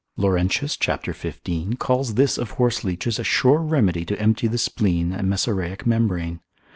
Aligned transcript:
Laurentius 0.17 0.75
cap. 0.75 1.05
15. 1.05 1.75
calls 1.75 2.15
this 2.15 2.39
of 2.39 2.53
horseleeches 2.55 3.19
a 3.19 3.23
sure 3.23 3.59
remedy 3.59 4.03
to 4.03 4.19
empty 4.19 4.47
the 4.47 4.57
spleen 4.57 5.11
and 5.13 5.29
mesaraic 5.29 5.85
membrane. 5.85 6.39